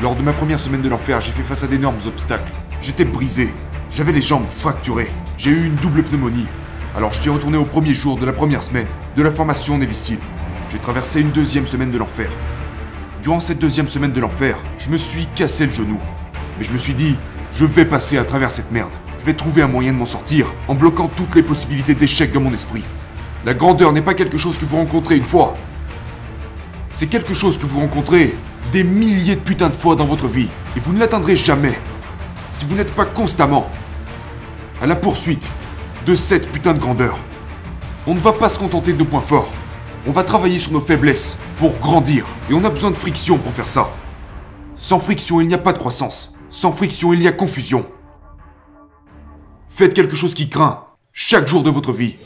Lors 0.00 0.14
de 0.14 0.22
ma 0.22 0.32
première 0.32 0.60
semaine 0.60 0.80
de 0.80 0.88
l'enfer, 0.88 1.20
j'ai 1.20 1.32
fait 1.32 1.42
face 1.42 1.64
à 1.64 1.66
d'énormes 1.66 1.98
obstacles. 2.06 2.52
J'étais 2.80 3.04
brisé. 3.04 3.52
J'avais 3.90 4.12
les 4.12 4.20
jambes 4.20 4.46
fracturées. 4.48 5.10
J'ai 5.36 5.50
eu 5.50 5.66
une 5.66 5.74
double 5.74 6.04
pneumonie. 6.04 6.46
Alors 6.96 7.12
je 7.12 7.18
suis 7.18 7.30
retourné 7.30 7.58
au 7.58 7.64
premier 7.64 7.94
jour 7.94 8.16
de 8.16 8.24
la 8.24 8.32
première 8.32 8.62
semaine 8.62 8.86
de 9.16 9.22
la 9.24 9.32
formation 9.32 9.76
Navy 9.76 10.16
J'ai 10.70 10.78
traversé 10.78 11.20
une 11.20 11.30
deuxième 11.30 11.66
semaine 11.66 11.90
de 11.90 11.98
l'enfer. 11.98 12.30
Durant 13.24 13.40
cette 13.40 13.58
deuxième 13.58 13.88
semaine 13.88 14.12
de 14.12 14.20
l'enfer, 14.20 14.56
je 14.78 14.88
me 14.90 14.96
suis 14.96 15.26
cassé 15.34 15.66
le 15.66 15.72
genou. 15.72 15.98
Mais 16.58 16.64
je 16.64 16.70
me 16.70 16.78
suis 16.78 16.94
dit, 16.94 17.16
je 17.52 17.64
vais 17.64 17.84
passer 17.84 18.18
à 18.18 18.24
travers 18.24 18.52
cette 18.52 18.70
merde. 18.70 18.92
Je 19.18 19.24
vais 19.24 19.34
trouver 19.34 19.62
un 19.62 19.68
moyen 19.68 19.92
de 19.92 19.98
m'en 19.98 20.06
sortir 20.06 20.54
en 20.68 20.76
bloquant 20.76 21.08
toutes 21.08 21.34
les 21.34 21.42
possibilités 21.42 21.94
d'échec 21.94 22.30
dans 22.32 22.40
mon 22.40 22.54
esprit. 22.54 22.84
La 23.44 23.52
grandeur 23.52 23.92
n'est 23.92 24.02
pas 24.02 24.14
quelque 24.14 24.38
chose 24.38 24.58
que 24.58 24.64
vous 24.64 24.76
rencontrez 24.76 25.16
une 25.16 25.24
fois. 25.24 25.56
C'est 26.92 27.08
quelque 27.08 27.34
chose 27.34 27.58
que 27.58 27.66
vous 27.66 27.80
rencontrez 27.80 28.36
des 28.72 28.84
milliers 28.84 29.36
de 29.36 29.40
putains 29.40 29.70
de 29.70 29.76
fois 29.76 29.96
dans 29.96 30.04
votre 30.04 30.28
vie. 30.28 30.48
Et 30.76 30.80
vous 30.80 30.92
ne 30.92 30.98
l'atteindrez 30.98 31.36
jamais 31.36 31.78
si 32.50 32.64
vous 32.64 32.74
n'êtes 32.74 32.94
pas 32.94 33.04
constamment 33.04 33.70
à 34.80 34.86
la 34.86 34.96
poursuite 34.96 35.50
de 36.06 36.14
cette 36.14 36.50
putain 36.50 36.74
de 36.74 36.78
grandeur. 36.78 37.18
On 38.06 38.14
ne 38.14 38.20
va 38.20 38.32
pas 38.32 38.48
se 38.48 38.58
contenter 38.58 38.92
de 38.92 38.98
nos 38.98 39.04
points 39.04 39.20
forts. 39.20 39.50
On 40.06 40.12
va 40.12 40.22
travailler 40.22 40.58
sur 40.58 40.72
nos 40.72 40.80
faiblesses 40.80 41.38
pour 41.58 41.76
grandir. 41.78 42.24
Et 42.50 42.54
on 42.54 42.64
a 42.64 42.70
besoin 42.70 42.90
de 42.90 42.96
friction 42.96 43.36
pour 43.38 43.52
faire 43.52 43.68
ça. 43.68 43.90
Sans 44.76 44.98
friction, 44.98 45.40
il 45.40 45.48
n'y 45.48 45.54
a 45.54 45.58
pas 45.58 45.72
de 45.72 45.78
croissance. 45.78 46.38
Sans 46.50 46.72
friction, 46.72 47.12
il 47.12 47.22
y 47.22 47.28
a 47.28 47.32
confusion. 47.32 47.86
Faites 49.68 49.92
quelque 49.92 50.16
chose 50.16 50.34
qui 50.34 50.48
craint 50.48 50.84
chaque 51.12 51.48
jour 51.48 51.62
de 51.62 51.70
votre 51.70 51.92
vie. 51.92 52.16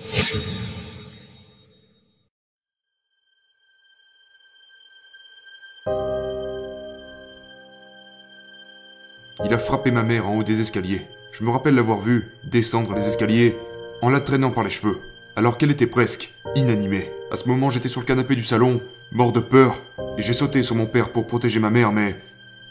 Il 9.52 9.56
a 9.56 9.58
frappé 9.58 9.90
ma 9.90 10.02
mère 10.02 10.26
en 10.26 10.36
haut 10.36 10.42
des 10.42 10.62
escaliers. 10.62 11.02
Je 11.32 11.44
me 11.44 11.50
rappelle 11.50 11.74
l'avoir 11.74 12.00
vue 12.00 12.30
descendre 12.42 12.94
les 12.94 13.06
escaliers 13.06 13.54
en 14.00 14.08
la 14.08 14.20
traînant 14.20 14.50
par 14.50 14.64
les 14.64 14.70
cheveux, 14.70 14.98
alors 15.36 15.58
qu'elle 15.58 15.70
était 15.70 15.86
presque 15.86 16.32
inanimée. 16.56 17.10
À 17.30 17.36
ce 17.36 17.50
moment, 17.50 17.68
j'étais 17.68 17.90
sur 17.90 18.00
le 18.00 18.06
canapé 18.06 18.34
du 18.34 18.42
salon, 18.42 18.80
mort 19.12 19.30
de 19.30 19.40
peur, 19.40 19.78
et 20.16 20.22
j'ai 20.22 20.32
sauté 20.32 20.62
sur 20.62 20.74
mon 20.74 20.86
père 20.86 21.10
pour 21.10 21.26
protéger 21.26 21.60
ma 21.60 21.68
mère, 21.68 21.92
mais 21.92 22.16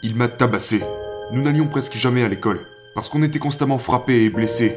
il 0.02 0.16
m'a 0.16 0.26
tabassé. 0.26 0.80
Nous 1.30 1.40
n'allions 1.40 1.68
presque 1.68 1.94
jamais 1.94 2.24
à 2.24 2.28
l'école, 2.28 2.58
parce 2.96 3.08
qu'on 3.08 3.22
était 3.22 3.38
constamment 3.38 3.78
frappés 3.78 4.24
et 4.24 4.28
blessés. 4.28 4.76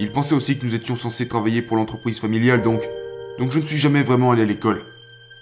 Il 0.00 0.10
pensait 0.10 0.34
aussi 0.34 0.56
que 0.56 0.64
nous 0.64 0.74
étions 0.74 0.96
censés 0.96 1.28
travailler 1.28 1.60
pour 1.60 1.76
l'entreprise 1.76 2.18
familiale, 2.18 2.62
donc, 2.62 2.80
donc 3.38 3.52
je 3.52 3.58
ne 3.58 3.66
suis 3.66 3.76
jamais 3.76 4.02
vraiment 4.02 4.30
allé 4.30 4.40
à 4.40 4.46
l'école. 4.46 4.80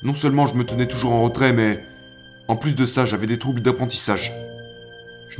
Non 0.02 0.14
seulement 0.14 0.48
je 0.48 0.56
me 0.56 0.64
tenais 0.64 0.88
toujours 0.88 1.12
en 1.12 1.22
retrait, 1.22 1.52
mais 1.52 1.78
en 2.48 2.56
plus 2.56 2.74
de 2.74 2.84
ça, 2.84 3.06
j'avais 3.06 3.28
des 3.28 3.38
troubles 3.38 3.60
d'apprentissage. 3.60 4.32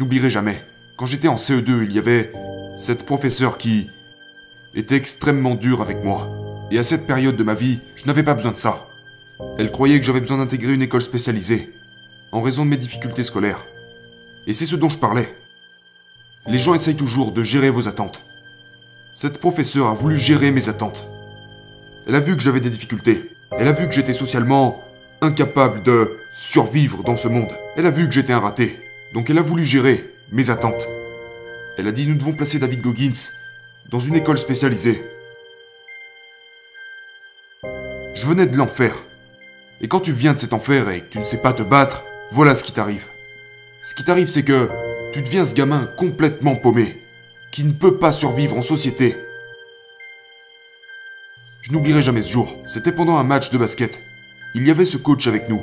N'oublierai 0.00 0.30
jamais. 0.30 0.64
Quand 0.96 1.04
j'étais 1.04 1.28
en 1.28 1.36
CE2, 1.36 1.84
il 1.84 1.92
y 1.92 1.98
avait 1.98 2.32
cette 2.78 3.04
professeure 3.04 3.58
qui 3.58 3.86
était 4.74 4.96
extrêmement 4.96 5.54
dure 5.54 5.82
avec 5.82 6.02
moi. 6.02 6.26
Et 6.70 6.78
à 6.78 6.82
cette 6.82 7.06
période 7.06 7.36
de 7.36 7.42
ma 7.42 7.52
vie, 7.52 7.80
je 7.96 8.06
n'avais 8.06 8.22
pas 8.22 8.32
besoin 8.32 8.52
de 8.52 8.58
ça. 8.58 8.88
Elle 9.58 9.70
croyait 9.70 10.00
que 10.00 10.06
j'avais 10.06 10.22
besoin 10.22 10.38
d'intégrer 10.38 10.72
une 10.72 10.80
école 10.80 11.02
spécialisée, 11.02 11.68
en 12.32 12.40
raison 12.40 12.64
de 12.64 12.70
mes 12.70 12.78
difficultés 12.78 13.24
scolaires. 13.24 13.62
Et 14.46 14.54
c'est 14.54 14.64
ce 14.64 14.74
dont 14.74 14.88
je 14.88 14.96
parlais. 14.96 15.34
Les 16.46 16.56
gens 16.56 16.72
essayent 16.72 16.94
toujours 16.94 17.32
de 17.32 17.42
gérer 17.42 17.68
vos 17.68 17.86
attentes. 17.86 18.22
Cette 19.14 19.38
professeure 19.38 19.88
a 19.88 19.94
voulu 19.94 20.16
gérer 20.16 20.50
mes 20.50 20.70
attentes. 20.70 21.04
Elle 22.06 22.14
a 22.14 22.20
vu 22.20 22.38
que 22.38 22.42
j'avais 22.42 22.60
des 22.60 22.70
difficultés. 22.70 23.22
Elle 23.52 23.68
a 23.68 23.72
vu 23.72 23.86
que 23.86 23.92
j'étais 23.92 24.14
socialement 24.14 24.82
incapable 25.20 25.82
de 25.82 26.16
survivre 26.34 27.02
dans 27.02 27.16
ce 27.16 27.28
monde. 27.28 27.50
Elle 27.76 27.84
a 27.84 27.90
vu 27.90 28.06
que 28.06 28.14
j'étais 28.14 28.32
un 28.32 28.40
raté. 28.40 28.78
Donc 29.14 29.30
elle 29.30 29.38
a 29.38 29.42
voulu 29.42 29.64
gérer 29.64 30.04
mes 30.32 30.50
attentes. 30.50 30.88
Elle 31.76 31.88
a 31.88 31.92
dit 31.92 32.06
nous 32.06 32.16
devons 32.16 32.32
placer 32.32 32.58
David 32.58 32.80
Goggins 32.80 33.30
dans 33.90 33.98
une 33.98 34.14
école 34.14 34.38
spécialisée. 34.38 35.02
Je 38.14 38.26
venais 38.26 38.46
de 38.46 38.56
l'enfer. 38.56 38.94
Et 39.80 39.88
quand 39.88 40.00
tu 40.00 40.12
viens 40.12 40.34
de 40.34 40.38
cet 40.38 40.52
enfer 40.52 40.90
et 40.90 41.00
que 41.00 41.10
tu 41.10 41.18
ne 41.18 41.24
sais 41.24 41.38
pas 41.38 41.52
te 41.52 41.62
battre, 41.62 42.04
voilà 42.32 42.54
ce 42.54 42.62
qui 42.62 42.72
t'arrive. 42.72 43.04
Ce 43.82 43.94
qui 43.94 44.04
t'arrive, 44.04 44.28
c'est 44.28 44.42
que 44.42 44.68
tu 45.12 45.22
deviens 45.22 45.46
ce 45.46 45.54
gamin 45.54 45.88
complètement 45.96 46.54
paumé, 46.54 46.98
qui 47.50 47.64
ne 47.64 47.72
peut 47.72 47.96
pas 47.96 48.12
survivre 48.12 48.56
en 48.56 48.62
société. 48.62 49.16
Je 51.62 51.72
n'oublierai 51.72 52.02
jamais 52.02 52.22
ce 52.22 52.30
jour. 52.30 52.54
C'était 52.66 52.92
pendant 52.92 53.16
un 53.16 53.24
match 53.24 53.50
de 53.50 53.58
basket. 53.58 54.00
Il 54.54 54.66
y 54.66 54.70
avait 54.70 54.84
ce 54.84 54.98
coach 54.98 55.26
avec 55.26 55.48
nous. 55.48 55.62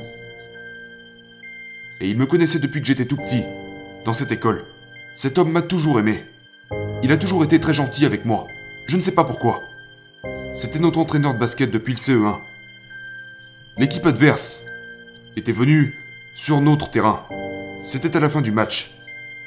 Et 1.99 2.09
il 2.09 2.17
me 2.17 2.25
connaissait 2.25 2.59
depuis 2.59 2.81
que 2.81 2.87
j'étais 2.87 3.05
tout 3.05 3.17
petit, 3.17 3.43
dans 4.05 4.13
cette 4.13 4.31
école. 4.31 4.63
Cet 5.15 5.37
homme 5.37 5.51
m'a 5.51 5.63
toujours 5.63 5.99
aimé. 5.99 6.23
Il 7.01 7.11
a 7.11 7.17
toujours 7.17 7.43
été 7.43 7.59
très 7.59 7.73
gentil 7.73 8.05
avec 8.05 8.25
moi. 8.25 8.47
Je 8.87 8.97
ne 8.97 9.01
sais 9.01 9.13
pas 9.13 9.23
pourquoi. 9.23 9.61
C'était 10.55 10.79
notre 10.79 10.99
entraîneur 10.99 11.33
de 11.33 11.39
basket 11.39 11.71
depuis 11.71 11.93
le 11.93 11.99
CE1. 11.99 12.35
L'équipe 13.77 14.05
adverse 14.05 14.63
était 15.35 15.51
venue 15.51 15.93
sur 16.35 16.61
notre 16.61 16.89
terrain. 16.89 17.21
C'était 17.83 18.15
à 18.15 18.19
la 18.19 18.29
fin 18.29 18.41
du 18.41 18.51
match. 18.51 18.91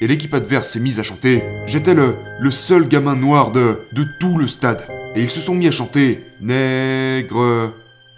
Et 0.01 0.07
l'équipe 0.07 0.35
adverse 0.35 0.71
s'est 0.71 0.81
mise 0.81 0.99
à 0.99 1.03
chanter. 1.03 1.45
J'étais 1.67 1.95
le, 1.95 2.17
seul 2.51 2.89
gamin 2.89 3.15
noir 3.15 3.53
de, 3.53 3.81
de 3.93 4.05
tout 4.19 4.39
le 4.39 4.49
stade. 4.49 4.85
Et 5.15 5.23
ils 5.23 5.31
se 5.31 5.41
sont 5.41 5.55
mis 5.55 5.69
à 5.69 5.71
chanter 5.71 6.25
Nègre, 6.41 7.73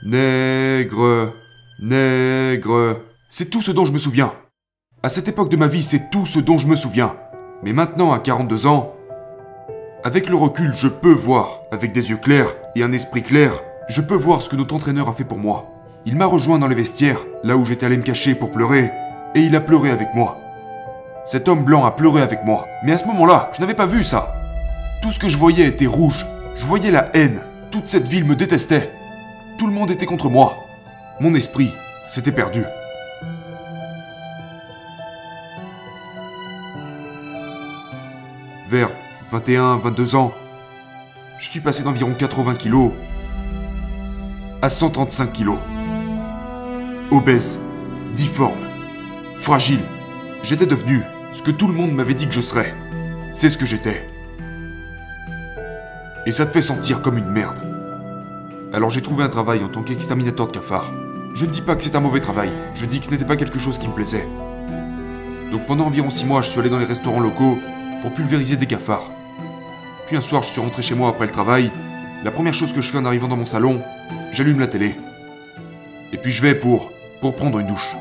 nègre, 0.04 1.32
nègre. 1.80 3.00
C'est 3.34 3.48
tout 3.48 3.62
ce 3.62 3.70
dont 3.70 3.86
je 3.86 3.94
me 3.94 3.98
souviens. 3.98 4.30
À 5.02 5.08
cette 5.08 5.26
époque 5.26 5.48
de 5.48 5.56
ma 5.56 5.66
vie, 5.66 5.84
c'est 5.84 6.10
tout 6.10 6.26
ce 6.26 6.38
dont 6.38 6.58
je 6.58 6.66
me 6.66 6.76
souviens. 6.76 7.16
Mais 7.62 7.72
maintenant, 7.72 8.12
à 8.12 8.18
42 8.18 8.66
ans, 8.66 8.92
avec 10.04 10.28
le 10.28 10.36
recul, 10.36 10.74
je 10.74 10.86
peux 10.86 11.14
voir, 11.14 11.62
avec 11.72 11.92
des 11.92 12.10
yeux 12.10 12.18
clairs 12.18 12.54
et 12.76 12.82
un 12.82 12.92
esprit 12.92 13.22
clair, 13.22 13.52
je 13.88 14.02
peux 14.02 14.14
voir 14.14 14.42
ce 14.42 14.50
que 14.50 14.56
notre 14.56 14.74
entraîneur 14.74 15.08
a 15.08 15.14
fait 15.14 15.24
pour 15.24 15.38
moi. 15.38 15.64
Il 16.04 16.14
m'a 16.16 16.26
rejoint 16.26 16.58
dans 16.58 16.66
les 16.66 16.74
vestiaires, 16.74 17.24
là 17.42 17.56
où 17.56 17.64
j'étais 17.64 17.86
allé 17.86 17.96
me 17.96 18.02
cacher 18.02 18.34
pour 18.34 18.50
pleurer, 18.50 18.90
et 19.34 19.40
il 19.40 19.56
a 19.56 19.62
pleuré 19.62 19.90
avec 19.90 20.12
moi. 20.12 20.36
Cet 21.24 21.48
homme 21.48 21.64
blanc 21.64 21.86
a 21.86 21.92
pleuré 21.92 22.20
avec 22.20 22.44
moi, 22.44 22.66
mais 22.84 22.92
à 22.92 22.98
ce 22.98 23.06
moment-là, 23.06 23.50
je 23.54 23.62
n'avais 23.62 23.72
pas 23.72 23.86
vu 23.86 24.04
ça. 24.04 24.34
Tout 25.00 25.10
ce 25.10 25.18
que 25.18 25.30
je 25.30 25.38
voyais 25.38 25.68
était 25.68 25.86
rouge. 25.86 26.26
Je 26.54 26.66
voyais 26.66 26.90
la 26.90 27.08
haine. 27.14 27.40
Toute 27.70 27.88
cette 27.88 28.08
ville 28.08 28.26
me 28.26 28.36
détestait. 28.36 28.90
Tout 29.56 29.68
le 29.68 29.72
monde 29.72 29.90
était 29.90 30.04
contre 30.04 30.28
moi. 30.28 30.58
Mon 31.18 31.34
esprit 31.34 31.72
s'était 32.10 32.30
perdu. 32.30 32.66
Vers 38.72 38.88
21, 39.30 39.76
22 39.76 40.16
ans, 40.16 40.32
je 41.38 41.46
suis 41.46 41.60
passé 41.60 41.82
d'environ 41.82 42.14
80 42.16 42.54
kilos 42.54 42.90
à 44.62 44.70
135 44.70 45.30
kilos. 45.30 45.58
Obèse, 47.10 47.58
difforme, 48.14 48.64
fragile, 49.36 49.80
j'étais 50.42 50.64
devenu 50.64 51.02
ce 51.32 51.42
que 51.42 51.50
tout 51.50 51.68
le 51.68 51.74
monde 51.74 51.92
m'avait 51.92 52.14
dit 52.14 52.26
que 52.26 52.32
je 52.32 52.40
serais. 52.40 52.74
C'est 53.30 53.50
ce 53.50 53.58
que 53.58 53.66
j'étais. 53.66 54.08
Et 56.24 56.32
ça 56.32 56.46
te 56.46 56.52
fait 56.52 56.62
sentir 56.62 57.02
comme 57.02 57.18
une 57.18 57.28
merde. 57.28 57.60
Alors 58.72 58.88
j'ai 58.88 59.02
trouvé 59.02 59.22
un 59.22 59.28
travail 59.28 59.62
en 59.62 59.68
tant 59.68 59.82
qu'exterminateur 59.82 60.46
de 60.46 60.52
cafards. 60.52 60.90
Je 61.34 61.44
ne 61.44 61.50
dis 61.50 61.60
pas 61.60 61.76
que 61.76 61.82
c'est 61.82 61.94
un 61.94 62.00
mauvais 62.00 62.20
travail, 62.20 62.50
je 62.74 62.86
dis 62.86 63.00
que 63.00 63.04
ce 63.04 63.10
n'était 63.10 63.26
pas 63.26 63.36
quelque 63.36 63.58
chose 63.58 63.76
qui 63.76 63.88
me 63.88 63.92
plaisait. 63.92 64.26
Donc 65.50 65.66
pendant 65.66 65.84
environ 65.84 66.08
6 66.08 66.24
mois, 66.24 66.40
je 66.40 66.48
suis 66.48 66.58
allé 66.58 66.70
dans 66.70 66.78
les 66.78 66.86
restaurants 66.86 67.20
locaux 67.20 67.58
pour 68.02 68.12
pulvériser 68.12 68.56
des 68.56 68.66
cafards. 68.66 69.10
Puis 70.06 70.16
un 70.16 70.20
soir, 70.20 70.42
je 70.42 70.50
suis 70.50 70.60
rentré 70.60 70.82
chez 70.82 70.94
moi 70.94 71.08
après 71.08 71.26
le 71.26 71.32
travail. 71.32 71.70
La 72.24 72.30
première 72.30 72.52
chose 72.52 72.72
que 72.72 72.82
je 72.82 72.90
fais 72.90 72.98
en 72.98 73.04
arrivant 73.04 73.28
dans 73.28 73.36
mon 73.36 73.46
salon, 73.46 73.80
j'allume 74.32 74.60
la 74.60 74.66
télé. 74.66 74.96
Et 76.12 76.18
puis 76.18 76.32
je 76.32 76.42
vais 76.42 76.54
pour 76.54 76.90
pour 77.20 77.34
prendre 77.36 77.60
une 77.60 77.68
douche. 77.68 77.96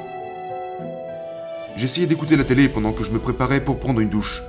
J'essayais 1.76 2.08
d'écouter 2.08 2.36
la 2.36 2.44
télé 2.44 2.68
pendant 2.68 2.92
que 2.92 3.04
je 3.04 3.12
me 3.12 3.20
préparais 3.20 3.64
pour 3.64 3.80
prendre 3.80 4.02
une 4.02 4.10
douche. 4.10 4.42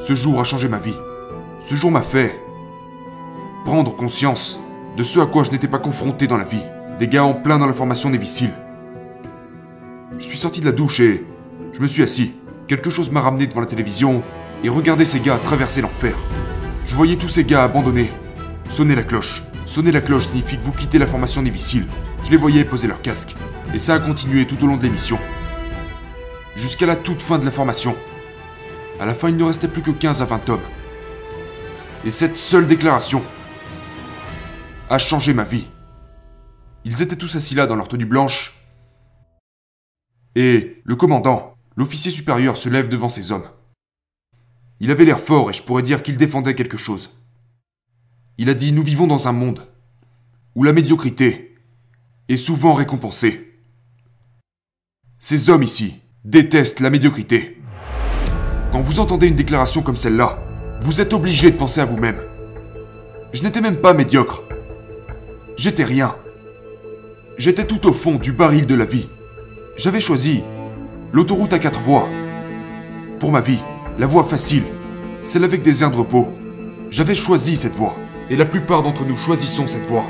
Ce 0.00 0.14
jour 0.14 0.40
a 0.40 0.44
changé 0.44 0.68
ma 0.68 0.78
vie. 0.78 0.96
Ce 1.62 1.74
jour 1.74 1.90
m'a 1.90 2.02
fait 2.02 2.38
prendre 3.64 3.96
conscience 3.96 4.60
de 4.96 5.02
ce 5.02 5.18
à 5.20 5.26
quoi 5.26 5.44
je 5.44 5.50
n'étais 5.50 5.68
pas 5.68 5.78
confronté 5.78 6.26
dans 6.26 6.36
la 6.36 6.44
vie. 6.44 6.64
Des 6.98 7.08
gars 7.08 7.24
en 7.24 7.34
plein 7.34 7.58
dans 7.58 7.66
la 7.66 7.72
formation 7.72 8.10
des 8.10 8.20
Je 10.18 10.24
suis 10.24 10.38
sorti 10.38 10.60
de 10.60 10.66
la 10.66 10.72
douche 10.72 11.00
et 11.00 11.24
je 11.72 11.80
me 11.80 11.86
suis 11.86 12.02
assis. 12.02 12.34
Quelque 12.66 12.88
chose 12.88 13.10
m'a 13.10 13.20
ramené 13.20 13.46
devant 13.46 13.60
la 13.60 13.66
télévision 13.66 14.22
et 14.62 14.70
regardé 14.70 15.04
ces 15.04 15.20
gars 15.20 15.38
traverser 15.38 15.82
l'enfer. 15.82 16.16
Je 16.86 16.94
voyais 16.94 17.16
tous 17.16 17.28
ces 17.28 17.44
gars 17.44 17.64
abandonnés. 17.64 18.10
Sonner 18.70 18.94
la 18.94 19.02
cloche. 19.02 19.42
Sonner 19.66 19.92
la 19.92 20.00
cloche 20.00 20.26
signifie 20.26 20.58
que 20.58 20.64
vous 20.64 20.72
quittez 20.72 20.98
la 20.98 21.06
formation 21.06 21.42
des 21.42 21.52
Je 21.54 22.30
les 22.30 22.36
voyais 22.38 22.64
poser 22.64 22.88
leur 22.88 23.02
casque. 23.02 23.34
Et 23.74 23.78
ça 23.78 23.94
a 23.94 23.98
continué 23.98 24.46
tout 24.46 24.62
au 24.64 24.66
long 24.66 24.78
de 24.78 24.82
l'émission. 24.82 25.18
Jusqu'à 26.56 26.86
la 26.86 26.96
toute 26.96 27.20
fin 27.20 27.38
de 27.38 27.44
la 27.44 27.50
formation. 27.50 27.94
À 28.98 29.04
la 29.04 29.12
fin, 29.12 29.28
il 29.28 29.36
ne 29.36 29.44
restait 29.44 29.68
plus 29.68 29.82
que 29.82 29.90
15 29.90 30.22
à 30.22 30.24
20 30.24 30.48
hommes. 30.48 30.60
Et 32.06 32.10
cette 32.10 32.38
seule 32.38 32.66
déclaration 32.66 33.22
a 34.88 34.98
changé 34.98 35.34
ma 35.34 35.44
vie. 35.44 35.68
Ils 36.84 37.02
étaient 37.02 37.16
tous 37.16 37.36
assis 37.36 37.54
là 37.54 37.66
dans 37.66 37.76
leur 37.76 37.88
tenue 37.88 38.06
blanche. 38.06 38.54
Et 40.34 40.82
le 40.84 40.96
commandant, 40.96 41.53
l'officier 41.76 42.10
supérieur 42.10 42.56
se 42.56 42.68
lève 42.68 42.88
devant 42.88 43.08
ses 43.08 43.32
hommes. 43.32 43.48
Il 44.80 44.90
avait 44.90 45.04
l'air 45.04 45.20
fort 45.20 45.50
et 45.50 45.52
je 45.52 45.62
pourrais 45.62 45.82
dire 45.82 46.02
qu'il 46.02 46.16
défendait 46.16 46.54
quelque 46.54 46.76
chose. 46.76 47.10
Il 48.38 48.50
a 48.50 48.54
dit 48.54 48.72
Nous 48.72 48.82
vivons 48.82 49.06
dans 49.06 49.28
un 49.28 49.32
monde 49.32 49.66
où 50.54 50.62
la 50.62 50.72
médiocrité 50.72 51.56
est 52.28 52.36
souvent 52.36 52.74
récompensée. 52.74 53.60
Ces 55.18 55.50
hommes 55.50 55.62
ici 55.62 55.96
détestent 56.24 56.80
la 56.80 56.90
médiocrité. 56.90 57.60
Quand 58.72 58.80
vous 58.80 58.98
entendez 58.98 59.28
une 59.28 59.36
déclaration 59.36 59.82
comme 59.82 59.96
celle-là, 59.96 60.38
vous 60.80 61.00
êtes 61.00 61.12
obligé 61.12 61.50
de 61.50 61.56
penser 61.56 61.80
à 61.80 61.84
vous-même. 61.84 62.20
Je 63.32 63.42
n'étais 63.42 63.60
même 63.60 63.76
pas 63.76 63.94
médiocre. 63.94 64.42
J'étais 65.56 65.84
rien. 65.84 66.16
J'étais 67.38 67.66
tout 67.66 67.86
au 67.86 67.92
fond 67.92 68.16
du 68.16 68.32
baril 68.32 68.66
de 68.66 68.74
la 68.74 68.84
vie. 68.84 69.08
J'avais 69.76 70.00
choisi 70.00 70.42
l'autoroute 71.14 71.52
à 71.52 71.60
quatre 71.60 71.78
voies. 71.78 72.08
Pour 73.20 73.30
ma 73.30 73.40
vie, 73.40 73.60
la 74.00 74.06
voie 74.06 74.24
facile, 74.24 74.64
celle 75.22 75.44
avec 75.44 75.62
des 75.62 75.84
airs 75.84 75.92
de 75.92 75.96
repos. 75.96 76.28
J'avais 76.90 77.14
choisi 77.14 77.56
cette 77.56 77.76
voie, 77.76 77.96
et 78.30 78.36
la 78.36 78.44
plupart 78.44 78.82
d'entre 78.82 79.04
nous 79.04 79.16
choisissons 79.16 79.68
cette 79.68 79.86
voie. 79.86 80.08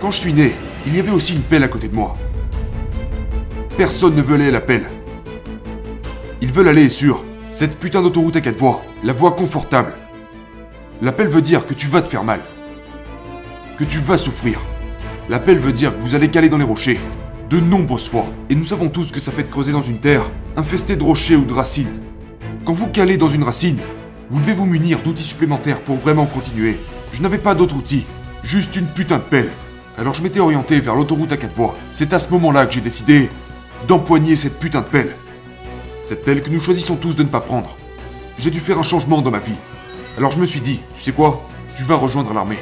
Quand 0.00 0.10
je 0.10 0.18
suis 0.18 0.32
né, 0.32 0.56
il 0.84 0.96
y 0.96 0.98
avait 0.98 1.12
aussi 1.12 1.34
une 1.34 1.42
pelle 1.42 1.62
à 1.62 1.68
côté 1.68 1.86
de 1.86 1.94
moi. 1.94 2.16
Personne 3.76 4.16
ne 4.16 4.22
veut 4.22 4.34
aller 4.34 4.48
à 4.48 4.50
la 4.50 4.60
pelle. 4.60 4.88
Ils 6.40 6.50
veulent 6.50 6.66
aller 6.66 6.88
sur 6.88 7.22
cette 7.50 7.78
putain 7.78 8.02
d'autoroute 8.02 8.34
à 8.34 8.40
quatre 8.40 8.58
voies, 8.58 8.82
la 9.04 9.12
voie 9.12 9.30
confortable. 9.30 9.92
L'appel 11.02 11.28
veut 11.28 11.42
dire 11.42 11.66
que 11.66 11.74
tu 11.74 11.86
vas 11.86 12.02
te 12.02 12.08
faire 12.08 12.24
mal. 12.24 12.40
Que 13.78 13.84
tu 13.84 13.98
vas 13.98 14.18
souffrir. 14.18 14.58
L'appel 15.28 15.60
veut 15.60 15.72
dire 15.72 15.96
que 15.96 16.02
vous 16.02 16.16
allez 16.16 16.30
caler 16.30 16.48
dans 16.48 16.58
les 16.58 16.64
rochers. 16.64 16.98
De 17.50 17.58
nombreuses 17.58 18.08
fois. 18.08 18.26
Et 18.48 18.54
nous 18.54 18.62
savons 18.62 18.88
tous 18.88 19.10
que 19.10 19.18
ça 19.18 19.32
fait 19.32 19.50
creuser 19.50 19.72
dans 19.72 19.82
une 19.82 19.98
terre 19.98 20.30
infestée 20.56 20.94
de 20.94 21.02
rochers 21.02 21.34
ou 21.34 21.44
de 21.44 21.52
racines. 21.52 21.98
Quand 22.64 22.74
vous 22.74 22.86
calez 22.86 23.16
dans 23.16 23.28
une 23.28 23.42
racine, 23.42 23.80
vous 24.28 24.38
devez 24.38 24.54
vous 24.54 24.66
munir 24.66 25.02
d'outils 25.02 25.24
supplémentaires 25.24 25.82
pour 25.82 25.96
vraiment 25.96 26.26
continuer. 26.26 26.78
Je 27.12 27.20
n'avais 27.20 27.38
pas 27.38 27.56
d'autre 27.56 27.74
outil, 27.74 28.06
juste 28.44 28.76
une 28.76 28.86
putain 28.86 29.16
de 29.16 29.24
pelle. 29.24 29.50
Alors 29.98 30.14
je 30.14 30.22
m'étais 30.22 30.38
orienté 30.38 30.78
vers 30.78 30.94
l'autoroute 30.94 31.32
à 31.32 31.36
quatre 31.36 31.56
voies. 31.56 31.74
C'est 31.90 32.12
à 32.12 32.20
ce 32.20 32.30
moment-là 32.30 32.66
que 32.66 32.74
j'ai 32.74 32.80
décidé 32.80 33.28
d'empoigner 33.88 34.36
cette 34.36 34.60
putain 34.60 34.82
de 34.82 34.86
pelle. 34.86 35.16
Cette 36.04 36.24
pelle 36.24 36.42
que 36.42 36.50
nous 36.50 36.60
choisissons 36.60 36.94
tous 36.94 37.16
de 37.16 37.24
ne 37.24 37.28
pas 37.28 37.40
prendre. 37.40 37.76
J'ai 38.38 38.50
dû 38.50 38.60
faire 38.60 38.78
un 38.78 38.84
changement 38.84 39.22
dans 39.22 39.32
ma 39.32 39.40
vie. 39.40 39.58
Alors 40.16 40.30
je 40.30 40.38
me 40.38 40.46
suis 40.46 40.60
dit, 40.60 40.78
tu 40.94 41.00
sais 41.00 41.10
quoi? 41.10 41.44
Tu 41.74 41.82
vas 41.82 41.96
rejoindre 41.96 42.32
l'armée. 42.32 42.60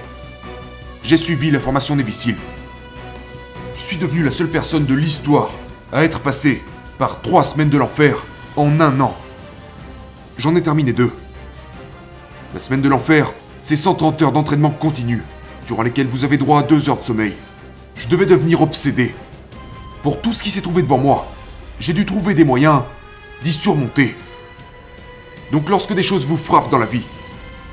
J'ai 1.03 1.19
suivi 1.19 1.51
la 1.51 1.61
formation 1.61 1.95
Névicile. 1.95 2.37
Je 3.79 3.85
suis 3.85 3.97
devenu 3.97 4.25
la 4.25 4.33
seule 4.33 4.51
personne 4.51 4.87
de 4.87 4.95
l'histoire 4.95 5.51
à 5.93 6.03
être 6.03 6.19
passé 6.19 6.65
par 6.99 7.21
trois 7.21 7.45
semaines 7.45 7.71
de 7.71 7.79
l'enfer 7.79 8.27
en 8.57 8.81
un 8.81 9.01
an. 9.01 9.17
J'en 10.37 10.57
ai 10.57 10.63
terminé 10.63 10.93
deux. 10.93 11.13
La 12.55 12.59
semaine 12.59 12.83
de 12.83 12.89
l'enfer, 12.89 13.33
c'est 13.61 13.77
130 13.77 14.21
heures 14.23 14.33
d'entraînement 14.33 14.71
continu, 14.71 15.23
durant 15.65 15.85
lesquelles 15.85 16.09
vous 16.09 16.25
avez 16.25 16.39
droit 16.39 16.59
à 16.59 16.63
deux 16.65 16.91
heures 16.91 16.99
de 16.99 17.05
sommeil. 17.05 17.35
Je 17.95 18.09
devais 18.09 18.27
devenir 18.27 18.63
obsédé. 18.63 19.15
Pour 20.03 20.21
tout 20.21 20.33
ce 20.33 20.43
qui 20.43 20.51
s'est 20.51 20.61
trouvé 20.61 20.83
devant 20.83 20.99
moi, 20.99 21.29
j'ai 21.79 21.93
dû 21.93 22.05
trouver 22.05 22.35
des 22.35 22.45
moyens 22.45 22.83
d'y 23.45 23.53
surmonter. 23.53 24.17
Donc 25.53 25.69
lorsque 25.69 25.95
des 25.95 26.03
choses 26.03 26.27
vous 26.27 26.37
frappent 26.37 26.71
dans 26.71 26.79
la 26.79 26.87
vie, 26.87 27.07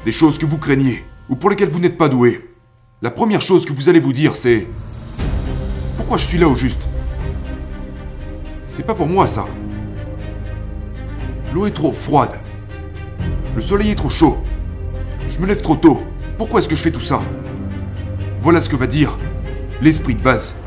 des 0.05 0.11
choses 0.11 0.37
que 0.37 0.45
vous 0.45 0.59
craignez 0.59 1.03
ou 1.29 1.35
pour 1.35 1.49
lesquelles 1.49 1.69
vous 1.69 1.79
n'êtes 1.79 1.97
pas 1.97 2.09
doué, 2.09 2.53
la 3.01 3.09
première 3.09 3.41
chose 3.41 3.65
que 3.65 3.73
vous 3.73 3.89
allez 3.89 3.99
vous 3.99 4.13
dire 4.13 4.35
c'est 4.35 4.67
pourquoi 6.05 6.17
je 6.19 6.27
suis 6.27 6.37
là 6.37 6.47
au 6.47 6.53
juste 6.53 6.87
C'est 8.67 8.85
pas 8.85 8.93
pour 8.93 9.07
moi 9.07 9.25
ça. 9.25 9.47
L'eau 11.51 11.65
est 11.65 11.71
trop 11.71 11.91
froide. 11.91 12.33
Le 13.55 13.61
soleil 13.63 13.89
est 13.89 13.95
trop 13.95 14.11
chaud. 14.11 14.37
Je 15.27 15.39
me 15.39 15.47
lève 15.47 15.63
trop 15.63 15.75
tôt. 15.75 16.03
Pourquoi 16.37 16.59
est-ce 16.59 16.69
que 16.69 16.75
je 16.75 16.81
fais 16.83 16.91
tout 16.91 17.01
ça 17.01 17.23
Voilà 18.39 18.61
ce 18.61 18.69
que 18.69 18.75
va 18.75 18.85
dire 18.85 19.17
l'esprit 19.81 20.13
de 20.13 20.21
base. 20.21 20.57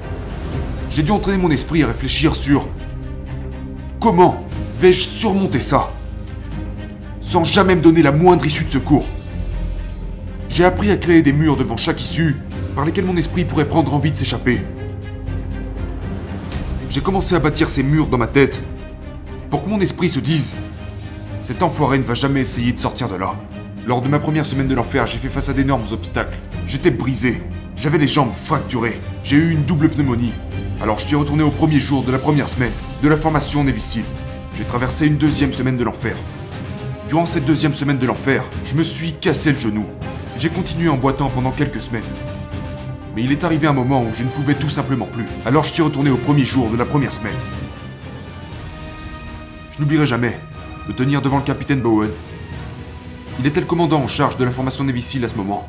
J'ai 0.90 1.05
dû 1.05 1.12
entraîner 1.12 1.38
mon 1.38 1.52
esprit 1.52 1.85
à 1.85 1.87
réfléchir 1.87 2.35
sur 2.35 2.67
comment 4.00 4.44
vais-je 4.75 5.02
surmonter 5.02 5.61
ça 5.61 5.93
sans 7.20 7.44
jamais 7.44 7.76
me 7.76 7.81
donner 7.81 8.02
la 8.02 8.11
moindre 8.11 8.44
issue 8.44 8.64
de 8.64 8.70
secours. 8.70 9.06
J'ai 10.49 10.64
appris 10.64 10.90
à 10.90 10.96
créer 10.96 11.23
des 11.23 11.32
murs 11.32 11.56
devant 11.56 11.76
chaque 11.76 12.00
issue 12.00 12.35
par 12.75 12.85
lesquels 12.85 13.05
mon 13.05 13.17
esprit 13.17 13.44
pourrait 13.44 13.69
prendre 13.69 13.94
envie 13.94 14.11
de 14.11 14.17
s'échapper. 14.17 14.62
J'ai 16.90 17.02
commencé 17.02 17.35
à 17.35 17.38
bâtir 17.38 17.69
ces 17.69 17.82
murs 17.82 18.06
dans 18.06 18.17
ma 18.17 18.26
tête 18.26 18.62
pour 19.50 19.62
que 19.62 19.69
mon 19.69 19.79
esprit 19.81 20.08
se 20.08 20.20
dise 20.20 20.56
Cet 21.43 21.62
enfoiré 21.62 21.99
ne 21.99 22.02
va 22.02 22.14
jamais 22.14 22.40
essayer 22.40 22.73
de 22.73 22.79
sortir 22.79 23.11
de 23.11 23.17
là. 23.17 23.35
Lors 23.87 24.00
de 24.00 24.08
ma 24.08 24.19
première 24.19 24.46
semaine 24.46 24.69
de 24.69 24.75
l'enfer, 24.75 25.06
j'ai 25.06 25.19
fait 25.19 25.29
face 25.29 25.50
à 25.50 25.52
d'énormes 25.52 25.85
obstacles. 25.93 26.38
J'étais 26.67 26.90
brisé. 26.90 27.43
J'avais 27.76 27.99
les 27.99 28.06
jambes 28.06 28.32
fracturées. 28.35 28.99
J'ai 29.23 29.37
eu 29.37 29.52
une 29.52 29.64
double 29.64 29.90
pneumonie. 29.90 30.32
Alors 30.81 30.99
je 30.99 31.06
suis 31.06 31.17
retourné 31.17 31.43
au 31.43 31.50
premier 31.50 31.79
jour 31.79 32.02
de 32.05 32.12
la 32.12 32.19
première 32.19 32.49
semaine 32.49 32.73
de 33.02 33.08
la 33.08 33.19
formation 33.19 33.64
Névicile. 33.64 34.05
J'ai 34.56 34.64
traversé 34.64 35.06
une 35.06 35.19
deuxième 35.19 35.52
semaine 35.52 35.76
de 35.76 35.85
l'enfer. 35.85 36.17
Durant 37.06 37.26
cette 37.26 37.44
deuxième 37.44 37.75
semaine 37.75 37.99
de 37.99 38.06
l'enfer, 38.06 38.44
je 38.64 38.75
me 38.75 38.82
suis 38.82 39.12
cassé 39.12 39.52
le 39.52 39.58
genou. 39.58 39.85
J'ai 40.38 40.49
continué 40.49 40.88
en 40.88 40.96
boitant 40.96 41.29
pendant 41.29 41.50
quelques 41.50 41.82
semaines. 41.82 42.02
Mais 43.19 43.25
il 43.25 43.32
est 43.32 43.43
arrivé 43.43 43.67
un 43.67 43.73
moment 43.73 44.05
où 44.05 44.15
je 44.15 44.23
ne 44.23 44.29
pouvais 44.29 44.55
tout 44.55 44.69
simplement 44.69 45.06
plus. 45.06 45.26
Alors 45.44 45.65
je 45.65 45.73
suis 45.73 45.82
retourné 45.82 46.09
au 46.09 46.17
premier 46.17 46.44
jour 46.44 46.70
de 46.70 46.76
la 46.76 46.85
première 46.85 47.12
semaine. 47.12 47.35
Je 49.73 49.81
n'oublierai 49.81 50.06
jamais 50.06 50.38
de 50.87 50.93
tenir 50.93 51.20
devant 51.20 51.38
le 51.38 51.43
capitaine 51.43 51.81
Bowen. 51.81 52.12
Il 53.41 53.47
était 53.49 53.59
le 53.59 53.67
commandant 53.67 54.00
en 54.00 54.06
charge 54.06 54.37
de 54.37 54.44
l'information 54.44 54.85
Névicile 54.85 55.25
à 55.25 55.29
ce 55.29 55.35
moment. 55.35 55.69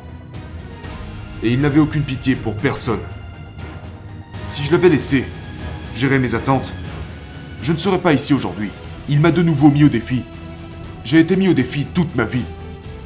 Et 1.42 1.50
il 1.50 1.60
n'avait 1.60 1.80
aucune 1.80 2.04
pitié 2.04 2.36
pour 2.36 2.54
personne. 2.54 3.00
Si 4.46 4.62
je 4.62 4.70
l'avais 4.70 4.88
laissé 4.88 5.24
gérer 5.92 6.20
mes 6.20 6.36
attentes, 6.36 6.72
je 7.62 7.72
ne 7.72 7.78
serais 7.78 7.98
pas 7.98 8.12
ici 8.12 8.32
aujourd'hui. 8.32 8.70
Il 9.08 9.18
m'a 9.18 9.32
de 9.32 9.42
nouveau 9.42 9.72
mis 9.72 9.82
au 9.82 9.88
défi 9.88 10.22
j'ai 11.04 11.18
été 11.18 11.34
mis 11.34 11.48
au 11.48 11.54
défi 11.54 11.84
toute 11.84 12.14
ma 12.14 12.22
vie. 12.22 12.44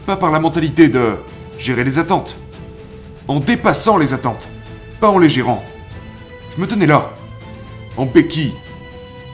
Pas 0.05 0.19
par 0.19 0.31
la 0.31 0.39
mentalité 0.39 0.91
de 0.91 1.15
gérer 1.57 1.83
les 1.83 1.99
attentes. 1.99 2.37
En 3.27 3.41
dépassant 3.41 3.97
les 3.97 4.13
attentes. 4.13 4.49
Pas 5.01 5.09
en 5.09 5.19
les 5.19 5.31
gérant. 5.31 5.65
Je 6.55 6.61
me 6.61 6.67
tenais 6.67 6.87
là. 6.87 7.11
En 7.97 8.05
béquille. 8.05 8.53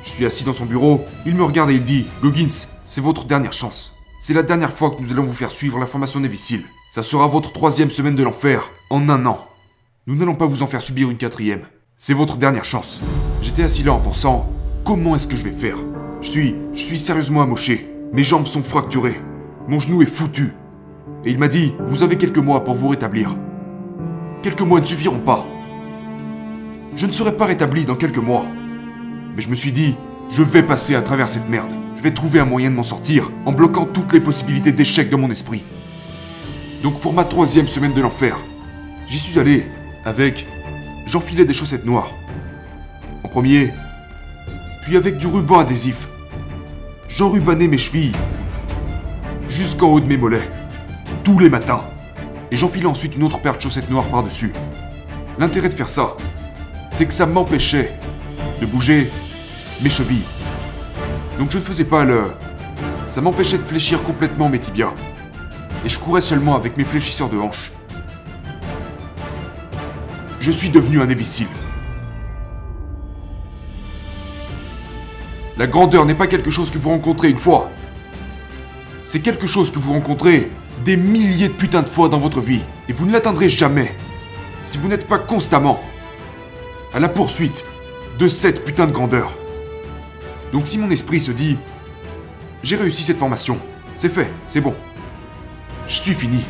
Je 0.05 0.11
suis 0.11 0.25
assis 0.25 0.45
dans 0.45 0.55
son 0.55 0.65
bureau. 0.65 1.05
Il 1.27 1.35
me 1.35 1.43
regarde 1.43 1.71
et 1.71 1.75
il 1.75 1.83
dit 1.83 2.07
Goggins, 2.23 2.69
c'est 2.87 3.01
votre 3.01 3.25
dernière 3.25 3.53
chance. 3.53 3.97
C'est 4.21 4.35
la 4.35 4.45
dernière 4.45 4.73
fois 4.73 4.91
que 4.91 5.03
nous 5.03 5.11
allons 5.11 5.25
vous 5.25 5.33
faire 5.33 5.51
suivre 5.51 5.79
la 5.79 5.89
formation 5.89 6.21
Névicile. 6.21 6.65
Ça 6.93 7.03
sera 7.03 7.27
votre 7.27 7.53
troisième 7.53 7.91
semaine 7.91 8.15
de 8.15 8.23
l'enfer, 8.23 8.71
en 8.91 9.09
un 9.09 9.27
an. 9.27 9.45
Nous 10.07 10.15
n'allons 10.15 10.35
pas 10.37 10.47
vous 10.47 10.63
en 10.63 10.67
faire 10.67 10.83
subir 10.83 11.11
une 11.11 11.19
quatrième. 11.19 11.63
C'est 11.97 12.15
votre 12.15 12.37
dernière 12.37 12.65
chance. 12.65 13.01
J'étais 13.43 13.65
assis 13.65 13.83
là 13.83 13.93
en 13.93 14.01
pensant 14.01 14.49
Comment 14.85 15.17
est-ce 15.17 15.27
que 15.27 15.37
je 15.37 15.45
vais 15.45 15.51
faire? 15.51 15.79
Je 16.21 16.31
suis. 16.31 16.55
Je 16.73 16.83
suis 16.83 16.99
sérieusement 16.99 17.43
amoché. 17.43 17.91
Mes 18.13 18.25
jambes 18.25 18.47
sont 18.47 18.63
fracturées. 18.63 19.21
Mon 19.69 19.81
genou 19.81 20.03
est 20.03 20.07
foutu. 20.07 20.53
Et 21.25 21.31
il 21.31 21.39
m'a 21.39 21.49
dit, 21.49 21.75
vous 21.87 22.03
avez 22.03 22.17
quelques 22.17 22.39
mois 22.39 22.63
pour 22.63 22.77
vous 22.77 22.89
rétablir. 22.89 23.37
Quelques 24.43 24.63
mois 24.63 24.81
ne 24.81 24.85
suffiront 24.85 25.21
pas. 25.21 25.47
Je 26.97 27.07
ne 27.07 27.13
serai 27.13 27.37
pas 27.37 27.47
rétabli 27.47 27.85
dans 27.85 27.97
quelques 27.97 28.19
mois. 28.19 28.47
Mais 29.35 29.43
je 29.43 29.49
me 29.49 29.55
suis 29.55 29.73
dit, 29.73 29.97
je 30.31 30.43
vais 30.43 30.63
passer 30.63 30.95
à 30.95 31.03
travers 31.03 31.29
cette 31.29 31.49
merde. 31.49 31.73
Je 31.97 32.03
vais 32.03 32.13
trouver 32.13 32.41
un 32.41 32.45
moyen 32.45 32.71
de 32.71 32.77
m'en 32.77 32.83
sortir 32.83 33.31
en 33.45 33.53
bloquant 33.53 33.85
toutes 33.85 34.13
les 34.13 34.21
possibilités 34.21 34.73
d'échec 34.73 35.11
dans 35.11 35.19
mon 35.19 35.31
esprit. 35.31 35.65
Donc 36.83 37.01
pour 37.01 37.13
ma 37.13 37.25
troisième 37.25 37.69
semaine 37.69 37.93
de 37.93 38.01
l'enfer, 38.01 38.39
j'y 39.07 39.19
suis 39.19 39.39
allé 39.39 39.67
avec... 40.05 40.47
J'enfilais 41.07 41.45
des 41.45 41.55
chaussettes 41.55 41.85
noires. 41.85 42.13
En 43.25 43.29
premier, 43.29 43.73
puis 44.83 44.97
avec 44.97 45.19
du 45.19 45.27
ruban 45.27 45.59
adhésif 45.59 46.09
j'enrubanais 47.11 47.69
mes 47.69 47.77
chevilles 47.77 48.13
jusqu'en 49.49 49.89
haut 49.89 50.01
de 50.01 50.07
mes 50.07 50.17
mollets, 50.17 50.49
tous 51.25 51.39
les 51.39 51.51
matins, 51.51 51.83
et 52.51 52.57
j'enfilais 52.57 52.87
ensuite 52.87 53.17
une 53.17 53.23
autre 53.23 53.41
paire 53.41 53.57
de 53.57 53.63
chaussettes 53.63 53.91
noires 53.91 54.09
par-dessus. 54.09 54.53
L'intérêt 55.39 55.69
de 55.69 55.75
faire 55.75 55.89
ça, 55.89 56.17
c'est 56.91 57.07
que 57.07 57.15
ça 57.15 57.27
m'empêchait 57.27 57.97
de 58.61 58.67
bouger 58.67 59.11
mes 59.83 59.91
chevilles. 59.91 60.25
Donc 61.39 61.51
je 61.51 61.59
ne 61.59 61.63
faisais 61.63 61.85
pas 61.85 62.05
le... 62.05 62.33
Ça 63.05 63.21
m'empêchait 63.21 63.59
de 63.59 63.63
fléchir 63.63 64.03
complètement 64.03 64.49
mes 64.49 64.59
tibias. 64.59 64.93
Et 65.85 65.89
je 65.89 65.99
courais 65.99 66.21
seulement 66.21 66.55
avec 66.55 66.77
mes 66.77 66.85
fléchisseurs 66.85 67.29
de 67.29 67.39
hanches. 67.39 67.73
Je 70.41 70.51
suis 70.51 70.69
devenu 70.69 71.01
un 71.01 71.09
imbécile. 71.09 71.47
La 75.57 75.67
grandeur 75.67 76.07
n'est 76.07 76.15
pas 76.15 76.27
quelque 76.27 76.51
chose 76.51 76.71
que 76.71 76.79
vous 76.79 76.91
rencontrez 76.91 77.29
une 77.29 77.37
fois. 77.37 77.71
C'est 79.05 79.21
quelque 79.21 79.47
chose 79.47 79.71
que 79.71 79.79
vous 79.79 79.93
rencontrez 79.93 80.51
des 80.85 80.97
milliers 80.97 81.49
de 81.49 81.55
putains 81.55 81.83
de 81.83 81.89
fois 81.89 82.09
dans 82.09 82.19
votre 82.19 82.41
vie. 82.41 82.63
Et 82.89 82.93
vous 82.93 83.07
ne 83.07 83.13
l'atteindrez 83.13 83.49
jamais 83.49 83.95
si 84.63 84.79
vous 84.79 84.89
n'êtes 84.89 85.07
pas 85.07 85.19
constamment 85.19 85.81
à 86.93 87.01
la 87.01 87.09
poursuite 87.09 87.65
de 88.19 88.29
cette 88.29 88.65
putain 88.65 88.87
de 88.87 88.93
grandeur. 88.93 89.37
Donc 90.53 90.69
si 90.69 90.79
mon 90.79 90.91
esprit 90.91 91.21
se 91.21 91.31
dit 91.31 91.57
J'ai 92.63 92.77
réussi 92.77 93.03
cette 93.03 93.19
formation, 93.19 93.59
c'est 93.97 94.13
fait, 94.13 94.31
c'est 94.49 94.61
bon. 94.61 94.75
Je 95.89 95.99
suis 95.99 96.15
fini. 96.15 96.45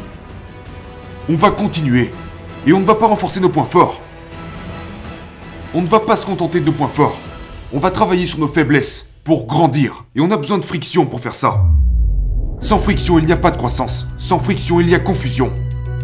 On 1.28 1.34
va 1.34 1.50
continuer. 1.50 2.10
Et 2.66 2.72
on 2.72 2.80
ne 2.80 2.84
va 2.84 2.94
pas 2.94 3.06
renforcer 3.06 3.40
nos 3.40 3.48
points 3.48 3.64
forts. 3.64 4.00
On 5.72 5.82
ne 5.82 5.86
va 5.86 6.00
pas 6.00 6.16
se 6.16 6.26
contenter 6.26 6.60
de 6.60 6.66
nos 6.66 6.72
points 6.72 6.88
forts. 6.88 7.18
On 7.72 7.78
va 7.78 7.90
travailler 7.90 8.26
sur 8.26 8.38
nos 8.38 8.48
faiblesses 8.48 9.12
pour 9.24 9.46
grandir. 9.46 10.04
Et 10.14 10.20
on 10.20 10.30
a 10.30 10.36
besoin 10.36 10.58
de 10.58 10.64
friction 10.64 11.06
pour 11.06 11.20
faire 11.20 11.34
ça. 11.34 11.64
Sans 12.62 12.78
friction, 12.78 13.18
il 13.18 13.24
n'y 13.24 13.32
a 13.32 13.38
pas 13.38 13.50
de 13.50 13.56
croissance. 13.56 14.08
Sans 14.18 14.38
friction, 14.38 14.80
il 14.80 14.90
y 14.90 14.94
a 14.94 14.98
confusion. 14.98 15.50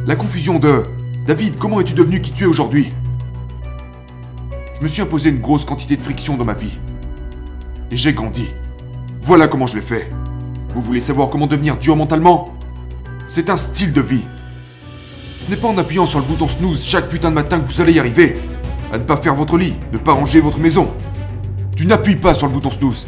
La 0.07 0.17
confusion 0.17 0.59
de 0.59 0.85
David, 1.27 1.59
comment 1.59 1.81
es-tu 1.81 1.93
devenu 1.93 2.21
qui 2.23 2.31
tu 2.33 2.45
es 2.45 2.47
aujourd'hui? 2.47 2.89
Je 4.79 4.83
me 4.83 4.89
suis 4.89 5.03
imposé 5.03 5.29
une 5.31 5.39
grosse 5.39 5.67
quantité 5.67 5.99
de 5.99 6.03
friction 6.03 6.37
dans 6.37 6.47
ma 6.47 6.55
vie. 6.55 6.79
Et 7.91 7.97
j'ai 7.97 8.15
grandi. 8.15 8.49
Voilà 9.21 9.49
comment 9.49 9.67
je 9.67 9.77
l'ai 9.77 9.83
fait. 9.83 10.09
Vous 10.75 10.81
voulez 10.81 11.01
savoir 11.01 11.29
comment 11.29 11.47
devenir 11.47 11.77
dur 11.77 11.95
mentalement? 11.95 12.55
C'est 13.27 13.51
un 13.51 13.59
style 13.59 13.93
de 13.93 14.01
vie. 14.01 14.25
Ce 15.39 15.51
n'est 15.51 15.57
pas 15.57 15.69
en 15.69 15.77
appuyant 15.77 16.07
sur 16.07 16.21
le 16.21 16.25
bouton 16.25 16.49
snooze 16.49 16.83
chaque 16.85 17.11
putain 17.11 17.29
de 17.29 17.35
matin 17.35 17.61
que 17.61 17.67
vous 17.67 17.81
allez 17.83 17.93
y 17.93 18.01
arriver. 18.01 18.41
À 18.93 18.99
ne 18.99 19.05
pas 19.05 19.19
faire 19.19 19.35
votre 19.35 19.59
lit, 19.59 19.75
ne 19.93 19.99
pas 19.99 20.13
ranger 20.13 20.41
votre 20.41 20.59
maison. 20.59 20.91
Tu 21.77 21.87
n'appuies 21.87 22.17
pas 22.17 22.33
sur 22.33 22.47
le 22.47 22.55
bouton 22.55 22.71
snooze. 22.71 23.07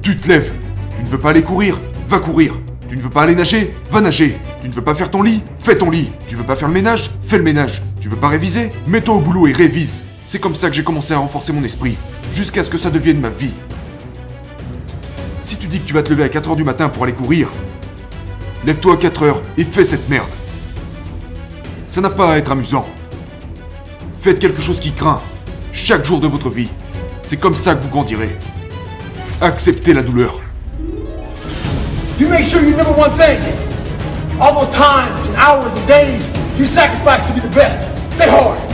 Tu 0.00 0.18
te 0.18 0.28
lèves. 0.28 0.52
Tu 0.96 1.02
ne 1.02 1.08
veux 1.08 1.18
pas 1.18 1.30
aller 1.30 1.42
courir, 1.42 1.78
va 2.08 2.18
courir. 2.18 2.54
Tu 2.90 2.96
ne 2.96 3.02
veux 3.02 3.08
pas 3.08 3.22
aller 3.22 3.36
nager, 3.36 3.72
va 3.88 4.00
nager. 4.00 4.36
Tu 4.60 4.68
ne 4.68 4.74
veux 4.74 4.82
pas 4.82 4.96
faire 4.96 5.12
ton 5.12 5.22
lit, 5.22 5.44
fais 5.56 5.76
ton 5.76 5.90
lit. 5.90 6.10
Tu 6.26 6.34
veux 6.34 6.42
pas 6.42 6.56
faire 6.56 6.66
le 6.66 6.74
ménage, 6.74 7.12
fais 7.22 7.38
le 7.38 7.44
ménage. 7.44 7.82
Tu 8.00 8.08
veux 8.08 8.16
pas 8.16 8.26
réviser, 8.26 8.72
mets-toi 8.88 9.14
au 9.14 9.20
boulot 9.20 9.46
et 9.46 9.52
révise. 9.52 10.02
C'est 10.24 10.40
comme 10.40 10.56
ça 10.56 10.68
que 10.68 10.74
j'ai 10.74 10.82
commencé 10.82 11.14
à 11.14 11.18
renforcer 11.18 11.52
mon 11.52 11.62
esprit, 11.62 11.96
jusqu'à 12.34 12.64
ce 12.64 12.68
que 12.68 12.78
ça 12.78 12.90
devienne 12.90 13.20
ma 13.20 13.28
vie. 13.28 13.54
Si 15.40 15.56
tu 15.56 15.68
dis 15.68 15.78
que 15.78 15.86
tu 15.86 15.94
vas 15.94 16.02
te 16.02 16.10
lever 16.10 16.24
à 16.24 16.28
4h 16.28 16.56
du 16.56 16.64
matin 16.64 16.88
pour 16.88 17.04
aller 17.04 17.12
courir, 17.12 17.48
lève-toi 18.66 18.94
à 18.94 18.96
4h 18.96 19.36
et 19.56 19.62
fais 19.62 19.84
cette 19.84 20.08
merde. 20.08 20.26
Ça 21.88 22.00
n'a 22.00 22.10
pas 22.10 22.32
à 22.32 22.38
être 22.38 22.50
amusant. 22.50 22.88
Faites 24.20 24.40
quelque 24.40 24.60
chose 24.60 24.80
qui 24.80 24.90
craint, 24.90 25.20
chaque 25.72 26.04
jour 26.04 26.18
de 26.18 26.26
votre 26.26 26.50
vie. 26.50 26.70
C'est 27.22 27.36
comme 27.36 27.54
ça 27.54 27.76
que 27.76 27.84
vous 27.84 27.88
grandirez. 27.88 28.36
Acceptez 29.40 29.94
la 29.94 30.02
douleur. 30.02 30.40
You 32.20 32.28
make 32.28 32.44
sure 32.44 32.60
you 32.60 32.72
remember 32.72 32.92
one 32.92 33.16
thing. 33.16 33.40
All 34.38 34.62
those 34.62 34.74
times 34.74 35.26
and 35.26 35.36
hours 35.36 35.74
and 35.74 35.88
days 35.88 36.28
you 36.58 36.66
sacrificed 36.66 37.26
to 37.28 37.32
be 37.32 37.40
the 37.40 37.48
best. 37.48 37.80
Stay 38.14 38.28
hard. 38.28 38.69